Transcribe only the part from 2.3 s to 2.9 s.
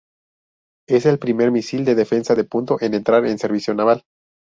de punto